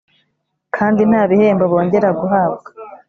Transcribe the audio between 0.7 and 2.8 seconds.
kandi nta bihembo bongera guhabwa